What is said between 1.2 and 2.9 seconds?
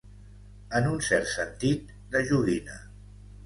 sentit, de joguina.